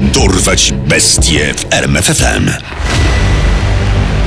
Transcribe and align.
Dorwać 0.00 0.72
bestie 0.72 1.54
w 1.54 1.66
RMFFM. 1.72 2.50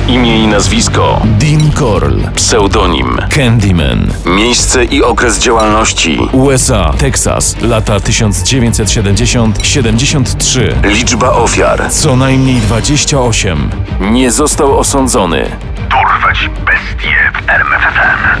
Imię 0.08 0.38
i 0.38 0.46
nazwisko. 0.46 1.20
Dean 1.24 1.70
Corll. 1.78 2.20
Pseudonim. 2.34 3.18
Candyman. 3.36 4.12
Miejsce 4.26 4.84
i 4.84 5.02
okres 5.02 5.38
działalności. 5.38 6.18
USA, 6.32 6.92
Teksas, 6.98 7.56
lata 7.62 7.96
1970-73. 7.96 10.84
Liczba 10.84 11.30
ofiar. 11.32 11.90
Co 11.90 12.16
najmniej 12.16 12.56
28. 12.56 13.70
Nie 14.00 14.30
został 14.30 14.78
osądzony. 14.78 15.50
Dorwać 15.90 16.50
bestie 16.66 17.32
w 17.34 17.48
RMFFM. 17.50 18.40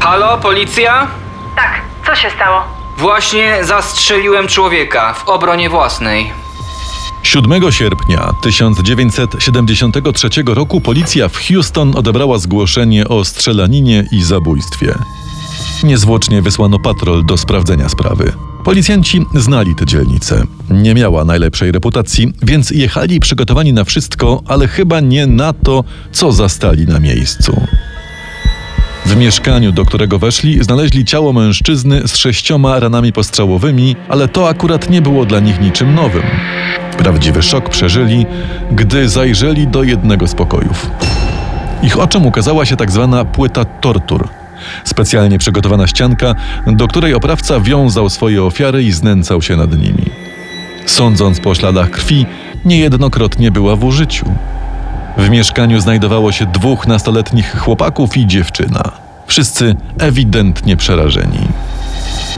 Halo, 0.00 0.38
policja? 0.38 1.06
Tak, 1.56 1.80
co 2.12 2.16
się 2.16 2.30
stało? 2.30 2.60
Właśnie 2.98 3.64
zastrzeliłem 3.64 4.48
człowieka 4.48 5.14
w 5.14 5.28
obronie 5.28 5.70
własnej. 5.70 6.32
7 7.22 7.72
sierpnia 7.72 8.30
1973 8.42 10.28
roku 10.46 10.80
policja 10.80 11.28
w 11.28 11.36
Houston 11.36 11.96
odebrała 11.96 12.38
zgłoszenie 12.38 13.08
o 13.08 13.24
strzelaninie 13.24 14.04
i 14.12 14.22
zabójstwie. 14.22 14.94
Niezwłocznie 15.82 16.42
wysłano 16.42 16.78
patrol 16.78 17.24
do 17.24 17.36
sprawdzenia 17.36 17.88
sprawy. 17.88 18.32
Policjanci 18.64 19.26
znali 19.34 19.74
tę 19.74 19.86
dzielnicę. 19.86 20.42
Nie 20.70 20.94
miała 20.94 21.24
najlepszej 21.24 21.72
reputacji, 21.72 22.32
więc 22.42 22.70
jechali 22.70 23.20
przygotowani 23.20 23.72
na 23.72 23.84
wszystko, 23.84 24.42
ale 24.48 24.68
chyba 24.68 25.00
nie 25.00 25.26
na 25.26 25.52
to, 25.52 25.84
co 26.12 26.32
zastali 26.32 26.86
na 26.86 27.00
miejscu. 27.00 27.66
W 29.06 29.16
mieszkaniu, 29.16 29.72
do 29.72 29.84
którego 29.84 30.18
weszli, 30.18 30.64
znaleźli 30.64 31.04
ciało 31.04 31.32
mężczyzny 31.32 32.08
z 32.08 32.16
sześcioma 32.16 32.80
ranami 32.80 33.12
postrzałowymi, 33.12 33.96
ale 34.08 34.28
to 34.28 34.48
akurat 34.48 34.90
nie 34.90 35.02
było 35.02 35.24
dla 35.24 35.40
nich 35.40 35.60
niczym 35.60 35.94
nowym. 35.94 36.22
Prawdziwy 36.98 37.42
szok 37.42 37.68
przeżyli, 37.68 38.26
gdy 38.70 39.08
zajrzeli 39.08 39.66
do 39.66 39.82
jednego 39.82 40.26
z 40.26 40.34
pokojów. 40.34 40.90
Ich 41.82 41.98
oczom 41.98 42.26
ukazała 42.26 42.64
się 42.64 42.76
tak 42.76 42.90
zwana 42.90 43.24
płyta 43.24 43.64
tortur. 43.64 44.28
Specjalnie 44.84 45.38
przygotowana 45.38 45.86
ścianka, 45.86 46.34
do 46.66 46.88
której 46.88 47.14
oprawca 47.14 47.60
wiązał 47.60 48.10
swoje 48.10 48.44
ofiary 48.44 48.82
i 48.82 48.92
znęcał 48.92 49.42
się 49.42 49.56
nad 49.56 49.70
nimi. 49.70 50.04
Sądząc 50.86 51.40
po 51.40 51.54
śladach 51.54 51.90
krwi, 51.90 52.26
niejednokrotnie 52.64 53.50
była 53.50 53.76
w 53.76 53.84
użyciu. 53.84 54.26
W 55.16 55.30
mieszkaniu 55.30 55.80
znajdowało 55.80 56.32
się 56.32 56.46
dwóch 56.46 56.86
nastoletnich 56.86 57.58
chłopaków 57.58 58.16
i 58.16 58.26
dziewczyna. 58.26 59.01
Wszyscy 59.32 59.76
ewidentnie 59.98 60.76
przerażeni. 60.76 61.38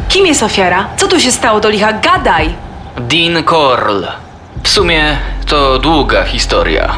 Kim 0.09 0.27
jest 0.27 0.43
ofiara? 0.43 0.87
Co 0.97 1.09
tu 1.09 1.21
się 1.21 1.33
stało 1.33 1.61
do 1.61 1.71
licha? 1.71 1.93
Gadaj! 1.93 2.55
Dean 2.97 3.45
Corll. 3.45 4.07
W 4.63 4.69
sumie 4.69 5.17
to 5.47 5.79
długa 5.79 6.25
historia. 6.25 6.93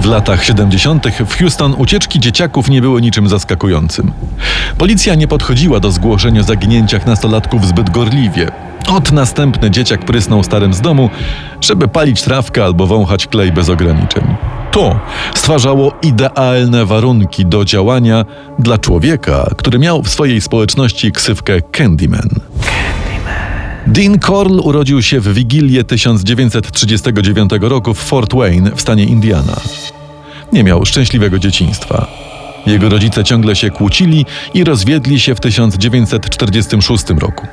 W 0.00 0.06
latach 0.06 0.44
70. 0.44 1.06
w 1.26 1.38
Houston 1.38 1.74
ucieczki 1.78 2.20
dzieciaków 2.20 2.68
nie 2.68 2.80
były 2.80 3.00
niczym 3.00 3.28
zaskakującym. 3.28 4.12
Policja 4.78 5.14
nie 5.14 5.28
podchodziła 5.28 5.80
do 5.80 5.90
zgłoszeń 5.90 6.38
o 6.38 6.42
zaginięciach 6.42 7.06
nastolatków 7.06 7.66
zbyt 7.66 7.90
gorliwie. 7.90 8.50
Od 8.88 9.12
następny 9.12 9.70
dzieciak 9.70 10.04
prysnął 10.04 10.42
starym 10.42 10.74
z 10.74 10.80
domu, 10.80 11.10
żeby 11.60 11.88
palić 11.88 12.22
trawkę 12.22 12.64
albo 12.64 12.86
wąchać 12.86 13.26
klej 13.26 13.52
bez 13.52 13.68
ograniczeń. 13.68 14.24
To 14.78 15.00
stwarzało 15.34 15.92
idealne 16.02 16.86
warunki 16.86 17.46
do 17.46 17.64
działania 17.64 18.24
dla 18.58 18.78
człowieka, 18.78 19.50
który 19.56 19.78
miał 19.78 20.02
w 20.02 20.08
swojej 20.08 20.40
społeczności 20.40 21.12
ksywkę 21.12 21.60
Candyman. 21.62 22.28
Dean 23.86 24.18
Corll 24.18 24.60
urodził 24.60 25.02
się 25.02 25.20
w 25.20 25.34
Wigilię 25.34 25.84
1939 25.84 27.50
roku 27.60 27.94
w 27.94 27.98
Fort 27.98 28.34
Wayne 28.34 28.70
w 28.76 28.80
stanie 28.80 29.04
Indiana. 29.04 29.60
Nie 30.52 30.64
miał 30.64 30.86
szczęśliwego 30.86 31.38
dzieciństwa. 31.38 32.06
Jego 32.66 32.88
rodzice 32.88 33.24
ciągle 33.24 33.56
się 33.56 33.70
kłócili 33.70 34.26
i 34.54 34.64
rozwiedli 34.64 35.20
się 35.20 35.34
w 35.34 35.40
1946 35.40 37.04
roku. 37.18 37.46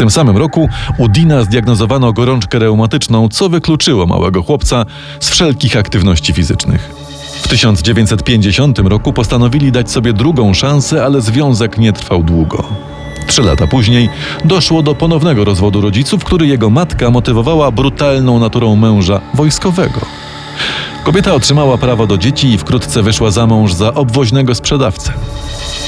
Tym 0.00 0.10
samym 0.10 0.36
roku 0.36 0.68
u 0.98 1.08
Dina 1.08 1.42
zdiagnozowano 1.42 2.12
gorączkę 2.12 2.58
reumatyczną, 2.58 3.28
co 3.28 3.48
wykluczyło 3.48 4.06
małego 4.06 4.42
chłopca 4.42 4.86
z 5.20 5.30
wszelkich 5.30 5.76
aktywności 5.76 6.32
fizycznych. 6.32 6.90
W 7.42 7.48
1950 7.48 8.78
roku 8.78 9.12
postanowili 9.12 9.72
dać 9.72 9.90
sobie 9.90 10.12
drugą 10.12 10.54
szansę, 10.54 11.04
ale 11.04 11.20
związek 11.20 11.78
nie 11.78 11.92
trwał 11.92 12.22
długo. 12.22 12.64
Trzy 13.26 13.42
lata 13.42 13.66
później 13.66 14.08
doszło 14.44 14.82
do 14.82 14.94
ponownego 14.94 15.44
rozwodu 15.44 15.80
rodziców, 15.80 16.24
który 16.24 16.46
jego 16.46 16.70
matka 16.70 17.10
motywowała 17.10 17.70
brutalną 17.70 18.38
naturą 18.38 18.76
męża 18.76 19.20
wojskowego. 19.34 20.00
Kobieta 21.04 21.34
otrzymała 21.34 21.78
prawo 21.78 22.06
do 22.06 22.18
dzieci 22.18 22.52
i 22.52 22.58
wkrótce 22.58 23.02
wyszła 23.02 23.30
za 23.30 23.46
mąż 23.46 23.72
za 23.72 23.94
obwoźnego 23.94 24.54
sprzedawcę. 24.54 25.12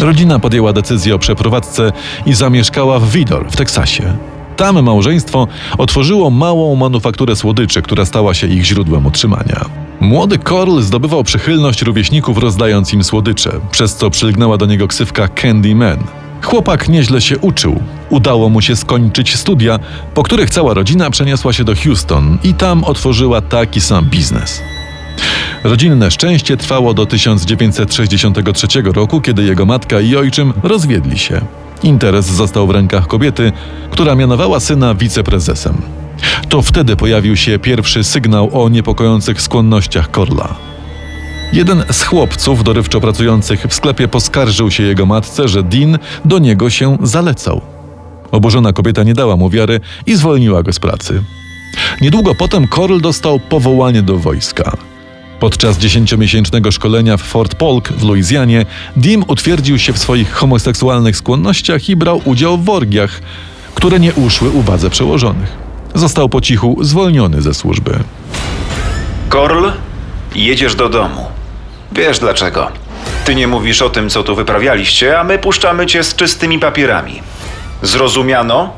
Rodzina 0.01 0.39
podjęła 0.39 0.73
decyzję 0.73 1.15
o 1.15 1.19
przeprowadzce 1.19 1.93
i 2.27 2.35
zamieszkała 2.35 2.99
w 2.99 3.11
Widor 3.11 3.47
w 3.51 3.57
Teksasie. 3.57 4.17
Tam 4.57 4.83
małżeństwo 4.83 5.49
otworzyło 5.79 6.31
małą 6.31 6.77
manufakturę 6.77 7.37
słodyczy, 7.37 7.83
która 7.83 8.05
stała 8.05 8.35
się 8.35 8.47
ich 8.47 8.65
źródłem 8.65 9.07
utrzymania. 9.07 9.65
Młody 10.01 10.39
Corl 10.39 10.81
zdobywał 10.81 11.25
przychylność 11.25 11.83
rówieśników 11.83 12.39
rozdając 12.39 12.93
im 12.93 13.05
słodycze, 13.05 13.51
przez 13.71 13.97
co 13.97 14.11
przylgnęła 14.11 14.57
do 14.57 14.67
niego 14.67 14.89
ksywka 14.89 15.29
Candyman. 15.29 15.99
Chłopak 16.43 16.89
nieźle 16.89 17.21
się 17.21 17.39
uczył. 17.39 17.81
Udało 18.11 18.49
mu 18.49 18.61
się 18.61 18.77
skończyć 18.77 19.37
studia, 19.37 19.79
po 20.15 20.23
których 20.23 20.51
cała 20.51 20.75
rodzina 20.75 21.11
przeniosła 21.11 21.53
się 21.53 21.65
do 21.65 21.75
Houston 21.85 22.39
i 22.45 22.55
tam 22.55 22.85
otworzyła 22.85 23.41
taki 23.41 23.81
sam 23.81 24.05
biznes. 24.05 24.63
Rodzinne 25.65 26.11
szczęście 26.11 26.57
trwało 26.57 26.95
do 26.95 27.07
1963 27.07 28.83
roku, 28.83 29.21
kiedy 29.21 29.45
jego 29.45 29.67
matka 29.67 30.01
i 30.01 30.17
ojczym 30.17 30.53
rozwiedli 30.63 31.19
się. 31.19 31.41
Interes 31.83 32.27
został 32.27 32.67
w 32.67 32.71
rękach 32.71 33.07
kobiety, 33.07 33.53
która 33.91 34.15
mianowała 34.15 34.61
syna 34.61 34.95
wiceprezesem. 34.95 35.83
To 36.49 36.63
wtedy 36.63 36.97
pojawił 36.97 37.37
się 37.37 37.59
pierwszy 37.59 38.05
sygnał 38.05 38.63
o 38.63 38.69
niepokojących 38.69 39.43
skłonnościach 39.43 40.11
Korla. 40.11 40.55
Jeden 41.53 41.85
z 41.91 42.03
chłopców 42.03 42.65
dorywczo 42.65 43.01
pracujących 43.01 43.67
w 43.69 43.75
sklepie 43.75 44.09
poskarżył 44.09 44.71
się 44.71 44.83
jego 44.83 45.07
matce, 45.07 45.49
że 45.49 45.63
Dean 45.63 45.99
do 46.25 46.39
niego 46.39 46.71
się 46.71 46.99
zalecał. 47.03 47.61
Oburzona 48.31 48.73
kobieta 48.73 49.03
nie 49.03 49.15
dała 49.15 49.37
mu 49.37 49.51
wiary 49.51 49.81
i 50.07 50.15
zwolniła 50.15 50.63
go 50.63 50.73
z 50.73 50.79
pracy. 50.79 51.23
Niedługo 52.01 52.35
potem 52.35 52.69
Korl 52.69 53.01
dostał 53.01 53.41
powołanie 53.41 54.03
do 54.03 54.19
wojska. 54.19 54.77
Podczas 55.43 55.79
dziesięciomiesięcznego 55.79 56.71
szkolenia 56.71 57.17
w 57.17 57.23
Fort 57.23 57.55
Polk 57.55 57.89
w 57.89 58.03
Luizjanie, 58.03 58.67
Dim 58.97 59.25
utwierdził 59.29 59.79
się 59.79 59.93
w 59.93 59.99
swoich 59.99 60.33
homoseksualnych 60.33 61.17
skłonnościach 61.17 61.89
i 61.89 61.97
brał 61.97 62.21
udział 62.25 62.59
w 62.59 62.69
orgiach, 62.69 63.21
które 63.75 64.01
nie 64.01 64.15
uszły 64.15 64.51
uwadze 64.51 64.91
przełożonych. 64.91 65.57
Został 65.95 66.29
po 66.29 66.41
cichu 66.41 66.77
zwolniony 66.81 67.43
ze 67.43 67.55
służby. 67.55 67.99
Korl, 69.29 69.69
jedziesz 70.35 70.75
do 70.75 70.89
domu. 70.89 71.27
Wiesz 71.93 72.19
dlaczego. 72.19 72.69
Ty 73.25 73.35
nie 73.35 73.47
mówisz 73.47 73.83
o 73.83 73.91
tym, 73.91 74.11
co 74.11 74.23
tu 74.23 74.37
wyprawialiście, 74.37 75.21
a 75.21 75.25
my 75.25 75.39
puszczamy 75.39 75.87
cię 75.87 76.05
z 76.05 76.15
czystymi 76.15 76.59
papierami. 76.59 77.23
Zrozumiano? 77.83 78.71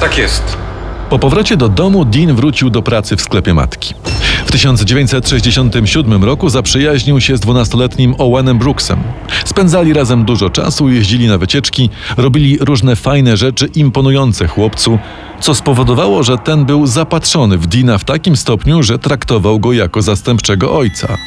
Tak 0.00 0.18
jest. 0.18 0.56
Po 1.10 1.18
powrocie 1.18 1.56
do 1.56 1.68
domu 1.68 2.04
Dean 2.04 2.34
wrócił 2.34 2.70
do 2.70 2.82
pracy 2.82 3.16
w 3.16 3.20
sklepie 3.20 3.54
matki. 3.54 3.94
W 4.48 4.52
1967 4.52 6.24
roku 6.24 6.48
zaprzyjaźnił 6.48 7.20
się 7.20 7.36
z 7.36 7.40
dwunastoletnim 7.40 8.14
Owenem 8.18 8.58
Brooksem. 8.58 8.98
Spędzali 9.44 9.92
razem 9.92 10.24
dużo 10.24 10.50
czasu, 10.50 10.88
jeździli 10.88 11.26
na 11.26 11.38
wycieczki, 11.38 11.90
robili 12.16 12.58
różne 12.60 12.96
fajne 12.96 13.36
rzeczy 13.36 13.66
imponujące 13.74 14.46
chłopcu, 14.46 14.98
co 15.40 15.54
spowodowało, 15.54 16.22
że 16.22 16.38
ten 16.38 16.64
był 16.64 16.86
zapatrzony 16.86 17.58
w 17.58 17.66
Dina 17.66 17.98
w 17.98 18.04
takim 18.04 18.36
stopniu, 18.36 18.82
że 18.82 18.98
traktował 18.98 19.58
go 19.58 19.72
jako 19.72 20.02
zastępczego 20.02 20.76
ojca. 20.76 21.18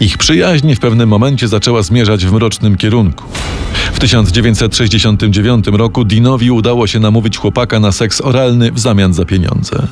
Ich 0.00 0.18
przyjaźń 0.18 0.74
w 0.74 0.80
pewnym 0.80 1.08
momencie 1.08 1.48
zaczęła 1.48 1.82
zmierzać 1.82 2.26
w 2.26 2.32
mrocznym 2.32 2.76
kierunku. 2.76 3.24
W 3.92 3.98
1969 3.98 5.66
roku 5.66 6.04
Dinowi 6.04 6.50
udało 6.50 6.86
się 6.86 7.00
namówić 7.00 7.36
chłopaka 7.36 7.80
na 7.80 7.92
seks 7.92 8.20
oralny 8.20 8.72
w 8.72 8.78
zamian 8.78 9.14
za 9.14 9.24
pieniądze. 9.24 9.88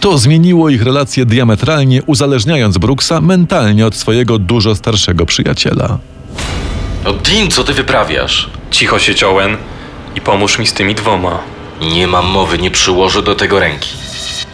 To 0.00 0.18
zmieniło 0.18 0.68
ich 0.68 0.82
relacje 0.82 1.26
diametralnie, 1.26 2.02
uzależniając 2.02 2.78
Brooksa 2.78 3.20
mentalnie 3.20 3.86
od 3.86 3.94
swojego 3.94 4.38
dużo 4.38 4.74
starszego 4.74 5.26
przyjaciela. 5.26 5.98
No 7.04 7.12
Dean, 7.12 7.50
co 7.50 7.64
ty 7.64 7.72
wyprawiasz? 7.74 8.50
Cicho 8.70 8.98
się 8.98 9.26
Owen 9.26 9.56
i 10.16 10.20
pomóż 10.20 10.58
mi 10.58 10.66
z 10.66 10.72
tymi 10.72 10.94
dwoma. 10.94 11.38
Nie 11.80 12.06
mam 12.06 12.26
mowy, 12.26 12.58
nie 12.58 12.70
przyłożę 12.70 13.22
do 13.22 13.34
tego 13.34 13.60
ręki. 13.60 13.90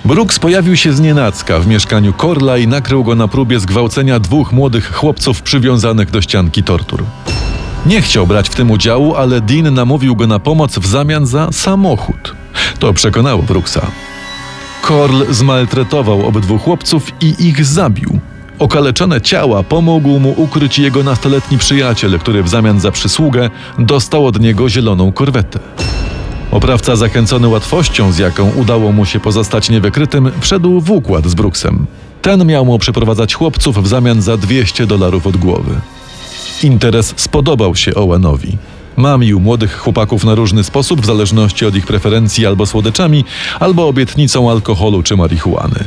Brooks 0.04 0.38
pojawił 0.38 0.76
się 0.76 0.92
znienacka 0.92 1.60
w 1.60 1.66
mieszkaniu 1.66 2.12
Korla 2.12 2.58
i 2.58 2.66
nakrył 2.66 3.04
go 3.04 3.14
na 3.14 3.28
próbie 3.28 3.60
zgwałcenia 3.60 4.20
dwóch 4.20 4.52
młodych 4.52 4.94
chłopców 4.94 5.42
przywiązanych 5.42 6.10
do 6.10 6.22
ścianki 6.22 6.62
tortur. 6.62 7.04
Nie 7.86 8.02
chciał 8.02 8.26
brać 8.26 8.48
w 8.48 8.54
tym 8.54 8.70
udziału, 8.70 9.14
ale 9.14 9.40
Dean 9.40 9.74
namówił 9.74 10.16
go 10.16 10.26
na 10.26 10.38
pomoc 10.38 10.78
w 10.78 10.86
zamian 10.86 11.26
za 11.26 11.52
samochód. 11.52 12.34
To 12.78 12.92
przekonało 12.92 13.42
Brooksa. 13.42 13.86
Korl 14.84 15.22
zmaltretował 15.30 16.26
obydwu 16.26 16.58
chłopców 16.58 17.12
i 17.20 17.34
ich 17.38 17.64
zabił. 17.64 18.18
Okaleczone 18.58 19.20
ciała 19.20 19.62
pomógł 19.62 20.08
mu 20.08 20.34
ukryć 20.36 20.78
jego 20.78 21.02
nastoletni 21.02 21.58
przyjaciel, 21.58 22.18
który 22.18 22.42
w 22.42 22.48
zamian 22.48 22.80
za 22.80 22.90
przysługę 22.90 23.50
dostał 23.78 24.26
od 24.26 24.40
niego 24.40 24.68
zieloną 24.68 25.12
korwetę. 25.12 25.58
Oprawca, 26.50 26.96
zachęcony 26.96 27.48
łatwością, 27.48 28.12
z 28.12 28.18
jaką 28.18 28.50
udało 28.50 28.92
mu 28.92 29.04
się 29.04 29.20
pozostać 29.20 29.70
niewykrytym, 29.70 30.30
wszedł 30.40 30.80
w 30.80 30.90
układ 30.90 31.26
z 31.26 31.34
Brooksem. 31.34 31.86
Ten 32.22 32.46
miał 32.46 32.64
mu 32.64 32.78
przeprowadzać 32.78 33.34
chłopców 33.34 33.82
w 33.82 33.86
zamian 33.86 34.22
za 34.22 34.36
200 34.36 34.86
dolarów 34.86 35.26
od 35.26 35.36
głowy. 35.36 35.74
Interes 36.62 37.14
spodobał 37.16 37.76
się 37.76 37.94
Owenowi. 37.94 38.58
Mamił 38.96 39.40
młodych 39.40 39.78
chłopaków 39.78 40.24
na 40.24 40.34
różny 40.34 40.64
sposób, 40.64 41.00
w 41.00 41.06
zależności 41.06 41.66
od 41.66 41.76
ich 41.76 41.86
preferencji 41.86 42.46
albo 42.46 42.66
słodyczami, 42.66 43.24
albo 43.60 43.88
obietnicą 43.88 44.50
alkoholu 44.50 45.02
czy 45.02 45.16
marihuany. 45.16 45.84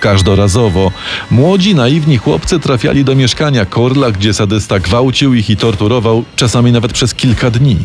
Każdorazowo 0.00 0.92
młodzi, 1.30 1.74
naiwni 1.74 2.18
chłopcy 2.18 2.60
trafiali 2.60 3.04
do 3.04 3.14
mieszkania 3.14 3.64
Korla, 3.64 4.10
gdzie 4.10 4.34
sadysta 4.34 4.78
gwałcił 4.78 5.34
ich 5.34 5.50
i 5.50 5.56
torturował, 5.56 6.24
czasami 6.36 6.72
nawet 6.72 6.92
przez 6.92 7.14
kilka 7.14 7.50
dni. 7.50 7.76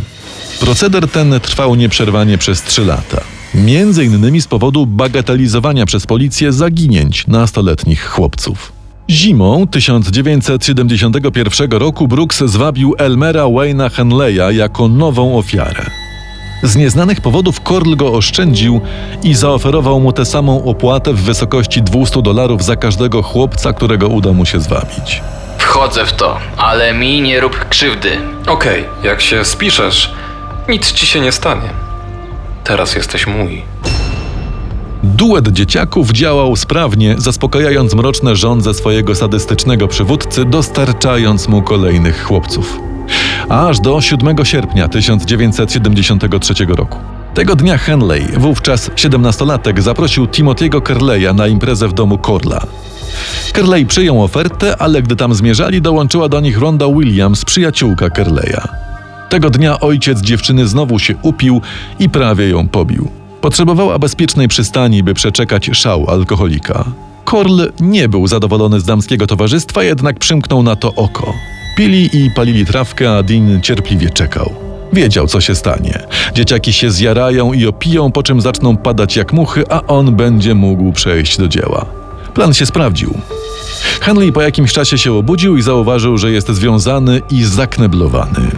Proceder 0.60 1.08
ten 1.08 1.40
trwał 1.40 1.76
nieprzerwanie 1.76 2.38
przez 2.38 2.64
trzy 2.64 2.86
lata. 2.86 3.22
Między 3.56 4.06
innymi 4.06 4.42
z 4.42 4.48
powodu 4.48 4.86
bagatelizowania 4.86 5.86
przez 5.86 6.06
policję 6.06 6.54
zaginięć 6.54 7.28
nastoletnich 7.28 8.06
chłopców. 8.06 8.83
Zimą 9.10 9.68
1971 9.68 11.72
roku 11.72 12.08
Brooks 12.08 12.44
zwabił 12.44 12.96
Elmera 12.98 13.50
Wayna 13.50 13.90
Henleya 13.90 14.58
jako 14.58 14.88
nową 14.88 15.38
ofiarę. 15.38 15.86
Z 16.64 16.76
nieznanych 16.76 17.22
powodów 17.22 17.62
Korl 17.62 17.96
go 17.96 18.12
oszczędził 18.12 18.82
i 19.24 19.34
zaoferował 19.34 20.00
mu 20.00 20.14
tę 20.14 20.26
samą 20.26 20.66
opłatę 20.66 21.14
w 21.14 21.22
wysokości 21.22 21.82
200 21.82 22.22
dolarów 22.22 22.64
za 22.64 22.76
każdego 22.76 23.24
chłopca, 23.24 23.74
którego 23.74 24.08
uda 24.08 24.32
mu 24.32 24.46
się 24.46 24.60
zwabić. 24.60 25.22
Wchodzę 25.58 26.06
w 26.06 26.14
to, 26.14 26.38
ale 26.58 26.94
mi 26.94 27.22
nie 27.22 27.40
rób 27.40 27.66
krzywdy. 27.70 28.18
Okej, 28.48 28.86
jak 29.04 29.22
się 29.22 29.46
spiszesz, 29.46 30.14
nic 30.70 30.92
ci 30.92 31.06
się 31.06 31.20
nie 31.20 31.32
stanie. 31.32 31.70
Teraz 32.64 32.96
jesteś 32.96 33.28
mój. 33.28 33.62
Duet 35.04 35.48
dzieciaków 35.48 36.12
działał 36.12 36.56
sprawnie, 36.56 37.16
zaspokajając 37.18 37.94
mroczne 37.94 38.36
żądze 38.36 38.74
swojego 38.74 39.16
sadystycznego 39.16 39.88
przywódcy, 39.88 40.46
dostarczając 40.46 41.48
mu 41.48 41.62
kolejnych 41.62 42.24
chłopców. 42.24 42.80
Aż 43.50 43.80
do 43.80 44.02
7 44.02 44.46
sierpnia 44.46 44.88
1973 44.88 46.66
roku. 46.66 46.98
Tego 47.34 47.56
dnia 47.56 47.78
Henley, 47.78 48.28
wówczas 48.38 48.90
17-latek, 48.90 49.82
zaprosił 49.82 50.26
Timothy'ego 50.26 50.82
Kerleya 50.82 51.34
na 51.36 51.48
imprezę 51.48 51.88
w 51.88 51.94
domu 51.94 52.18
Korla. 52.18 52.62
Kerley 53.54 53.86
przyjął 53.86 54.24
ofertę, 54.24 54.82
ale 54.82 55.02
gdy 55.02 55.16
tam 55.16 55.34
zmierzali, 55.34 55.82
dołączyła 55.82 56.30
do 56.30 56.40
nich 56.40 56.60
Ronda 56.60 56.88
Williams, 56.88 57.46
przyjaciółka 57.46 58.10
Kerleya. 58.10 58.62
Tego 59.30 59.50
dnia 59.50 59.80
ojciec 59.80 60.22
dziewczyny 60.22 60.68
znowu 60.68 61.00
się 61.00 61.16
upił 61.22 61.62
i 62.00 62.10
prawie 62.10 62.50
ją 62.50 62.68
pobił. 62.68 63.23
Potrzebowała 63.44 64.00
bezpiecznej 64.00 64.48
przystani, 64.48 65.04
by 65.04 65.14
przeczekać 65.14 65.70
szał 65.74 66.10
alkoholika. 66.10 66.86
Korl 67.26 67.62
nie 67.80 68.10
był 68.10 68.28
zadowolony 68.28 68.80
z 68.80 68.84
damskiego 68.84 69.28
towarzystwa, 69.28 69.84
jednak 69.84 70.20
przymknął 70.20 70.64
na 70.64 70.76
to 70.76 70.96
oko. 70.96 71.34
Pili 71.78 72.10
i 72.14 72.32
palili 72.32 72.66
trawkę, 72.66 73.18
a 73.18 73.24
Dean 73.24 73.62
cierpliwie 73.62 74.10
czekał. 74.10 74.54
Wiedział, 74.94 75.28
co 75.28 75.42
się 75.42 75.56
stanie. 75.56 76.00
Dzieciaki 76.34 76.74
się 76.74 76.92
zjarają 76.92 77.54
i 77.54 77.66
opiją, 77.66 78.12
po 78.12 78.24
czym 78.24 78.42
zaczną 78.42 78.78
padać 78.78 79.16
jak 79.16 79.34
muchy, 79.34 79.64
a 79.70 79.82
on 79.88 80.16
będzie 80.16 80.56
mógł 80.56 80.92
przejść 80.92 81.38
do 81.38 81.48
dzieła. 81.48 81.86
Plan 82.34 82.54
się 82.54 82.66
sprawdził. 82.66 83.14
Henley 84.02 84.32
po 84.32 84.42
jakimś 84.42 84.74
czasie 84.74 84.98
się 84.98 85.14
obudził 85.14 85.58
i 85.58 85.62
zauważył, 85.62 86.18
że 86.18 86.32
jest 86.32 86.50
związany 86.50 87.22
i 87.32 87.44
zakneblowany. 87.44 88.52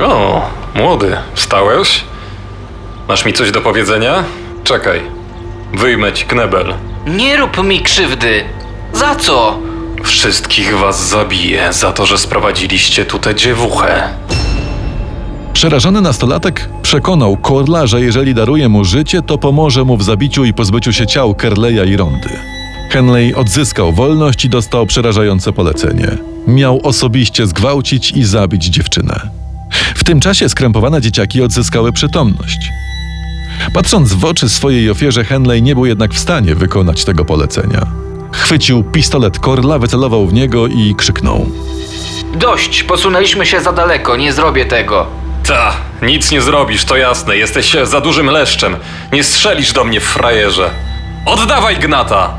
O, 0.00 0.42
młody, 0.74 1.16
wstałeś? 1.34 2.04
Masz 3.10 3.24
mi 3.24 3.32
coś 3.32 3.50
do 3.50 3.60
powiedzenia? 3.60 4.24
Czekaj, 4.64 5.00
wyjmę 5.74 6.12
ci 6.12 6.24
knebel. 6.24 6.74
Nie 7.06 7.36
rób 7.36 7.64
mi 7.64 7.80
krzywdy. 7.80 8.44
Za 8.92 9.14
co? 9.14 9.58
Wszystkich 10.04 10.78
was 10.78 11.08
zabiję 11.08 11.72
za 11.72 11.92
to, 11.92 12.06
że 12.06 12.18
sprowadziliście 12.18 13.04
tutaj 13.04 13.34
dziewuchę. 13.34 14.08
Przerażony 15.52 16.00
nastolatek 16.00 16.68
przekonał 16.82 17.36
Korla, 17.36 17.86
że 17.86 18.00
jeżeli 18.00 18.34
daruje 18.34 18.68
mu 18.68 18.84
życie, 18.84 19.22
to 19.22 19.38
pomoże 19.38 19.84
mu 19.84 19.96
w 19.96 20.02
zabiciu 20.02 20.44
i 20.44 20.52
pozbyciu 20.52 20.92
się 20.92 21.06
ciał 21.06 21.34
Kerleya 21.34 21.90
i 21.90 21.96
Rondy. 21.96 22.30
Henley 22.90 23.34
odzyskał 23.34 23.92
wolność 23.92 24.44
i 24.44 24.48
dostał 24.48 24.86
przerażające 24.86 25.52
polecenie. 25.52 26.08
Miał 26.46 26.80
osobiście 26.82 27.46
zgwałcić 27.46 28.12
i 28.12 28.24
zabić 28.24 28.64
dziewczynę. 28.64 29.30
W 29.94 30.04
tym 30.04 30.20
czasie 30.20 30.48
skrępowane 30.48 31.00
dzieciaki 31.00 31.42
odzyskały 31.42 31.92
przytomność. 31.92 32.70
Patrząc 33.74 34.12
w 34.12 34.24
oczy 34.24 34.48
swojej 34.48 34.90
ofierze, 34.90 35.24
Henley 35.24 35.62
nie 35.62 35.74
był 35.74 35.86
jednak 35.86 36.14
w 36.14 36.18
stanie 36.18 36.54
wykonać 36.54 37.04
tego 37.04 37.24
polecenia. 37.24 37.86
Chwycił 38.32 38.84
pistolet 38.84 39.38
Korla, 39.38 39.78
wycelował 39.78 40.26
w 40.26 40.32
niego 40.32 40.66
i 40.66 40.94
krzyknął. 40.94 41.46
Dość, 42.34 42.82
posunęliśmy 42.82 43.46
się 43.46 43.60
za 43.60 43.72
daleko, 43.72 44.16
nie 44.16 44.32
zrobię 44.32 44.64
tego. 44.64 45.06
Ta, 45.46 45.72
nic 46.02 46.30
nie 46.30 46.40
zrobisz, 46.40 46.84
to 46.84 46.96
jasne. 46.96 47.36
Jesteś 47.36 47.76
za 47.84 48.00
dużym 48.00 48.26
leszczem. 48.26 48.76
Nie 49.12 49.24
strzelisz 49.24 49.72
do 49.72 49.84
mnie 49.84 50.00
w 50.00 50.04
frajerze. 50.04 50.70
Oddawaj 51.26 51.76
gnata! 51.76 52.34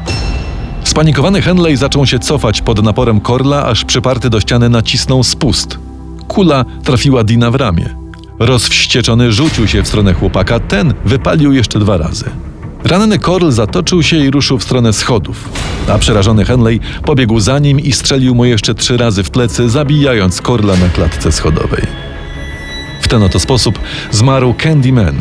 Spanikowany 0.84 1.42
Henley 1.42 1.78
zaczął 1.78 2.06
się 2.06 2.20
cofać 2.20 2.62
pod 2.62 2.84
naporem 2.84 3.22
Korla, 3.22 3.66
aż 3.66 3.86
przyparty 3.86 4.30
do 4.30 4.40
ściany 4.40 4.70
nacisnął 4.70 5.24
spust. 5.24 5.80
Kula 6.28 6.66
trafiła 6.84 7.24
Dina 7.24 7.52
w 7.52 7.56
ramię. 7.56 8.01
Rozwścieczony 8.42 9.32
rzucił 9.32 9.68
się 9.68 9.84
w 9.84 9.88
stronę 9.88 10.14
chłopaka, 10.14 10.60
ten 10.60 10.94
wypalił 11.06 11.54
jeszcze 11.54 11.80
dwa 11.80 11.98
razy. 11.98 12.26
Ranny 12.84 13.20
Korl 13.20 13.52
zatoczył 13.52 14.04
się 14.04 14.18
i 14.18 14.32
ruszył 14.32 14.58
w 14.58 14.64
stronę 14.64 14.94
schodów, 14.94 15.50
a 15.88 15.98
przerażony 15.98 16.46
Henley 16.46 16.80
pobiegł 17.06 17.40
za 17.40 17.60
nim 17.60 17.80
i 17.80 17.92
strzelił 17.92 18.36
mu 18.36 18.46
jeszcze 18.46 18.76
trzy 18.76 18.98
razy 18.98 19.24
w 19.24 19.30
plecy, 19.30 19.70
zabijając 19.70 20.42
Korla 20.42 20.78
na 20.78 20.90
klatce 20.90 21.32
schodowej. 21.32 21.82
W 23.02 23.08
ten 23.08 23.24
oto 23.24 23.40
sposób 23.40 23.80
zmarł 24.12 24.54
Candyman, 24.54 25.16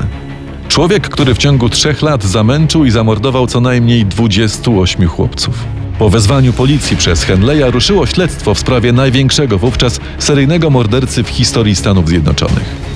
człowiek, 0.69 1.09
który 1.09 1.35
w 1.35 1.39
ciągu 1.39 1.69
trzech 1.69 2.03
lat 2.03 2.25
zamęczył 2.25 2.85
i 2.85 2.91
zamordował 2.91 3.47
co 3.47 3.61
najmniej 3.61 4.07
28 4.07 5.09
chłopców. 5.09 5.55
Po 5.99 6.11
wezwaniu 6.11 6.53
policji 6.53 6.97
przez 6.97 7.25
Henleya 7.25 7.71
ruszyło 7.71 8.07
śledztwo 8.07 8.55
w 8.55 8.59
sprawie 8.59 8.93
największego 8.93 9.59
wówczas 9.59 10.01
seryjnego 10.19 10.71
mordercy 10.71 11.25
w 11.25 11.29
historii 11.29 11.77
Stanów 11.77 12.09
Zjednoczonych. 12.09 12.90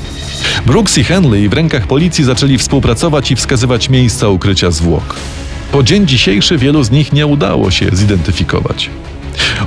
Brooks 0.67 0.99
i 0.99 1.05
Henley 1.05 1.49
w 1.49 1.53
rękach 1.53 1.87
policji 1.87 2.25
zaczęli 2.25 2.59
współpracować 2.59 3.31
i 3.31 3.37
wskazywać 3.37 3.89
miejsca 3.89 4.29
ukrycia 4.29 4.71
zwłok. 4.71 5.17
Po 5.73 5.83
dzień 5.83 6.07
dzisiejszy 6.07 6.59
wielu 6.59 6.83
z 6.83 6.91
nich 6.91 7.13
nie 7.13 7.27
udało 7.27 7.71
się 7.71 7.87
zidentyfikować. 7.93 8.91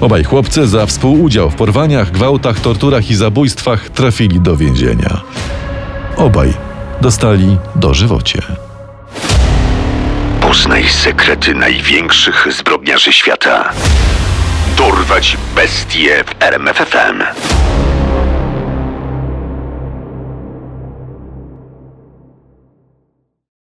Obaj 0.01 0.23
chłopcy 0.23 0.67
za 0.67 0.85
współudział 0.85 1.49
w 1.49 1.55
porwaniach, 1.55 2.11
gwałtach, 2.11 2.59
torturach 2.59 3.09
i 3.09 3.15
zabójstwach 3.15 3.89
trafili 3.89 4.39
do 4.39 4.57
więzienia. 4.57 5.21
Obaj 6.15 6.53
dostali 7.01 7.57
dożywocie. 7.75 8.41
Poznaj 10.41 10.83
sekrety 10.89 11.53
największych 11.53 12.47
zbrodniarzy 12.57 13.13
świata. 13.13 13.69
Dorwać 14.77 15.37
bestie 15.55 16.23
w 16.23 16.43
RMFFM. 16.43 17.23